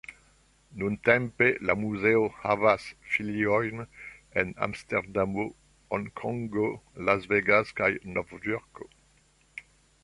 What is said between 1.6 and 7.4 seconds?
la muzeo havas filiojn en Amsterdamo, Honkongo, Las